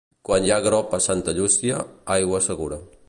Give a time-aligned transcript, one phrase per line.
[0.27, 1.85] Quan hi ha grop a Santa Llúcia,
[2.17, 2.81] aigua segura.